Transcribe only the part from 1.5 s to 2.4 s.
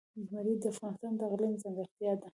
ځانګړتیا ده.